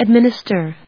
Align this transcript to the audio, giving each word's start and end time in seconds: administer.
administer. 0.00 0.74